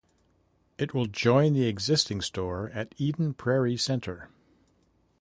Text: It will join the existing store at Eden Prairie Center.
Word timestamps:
It 0.79 0.95
will 0.95 1.05
join 1.05 1.53
the 1.53 1.67
existing 1.67 2.21
store 2.21 2.71
at 2.73 2.95
Eden 2.97 3.35
Prairie 3.35 3.77
Center. 3.77 4.29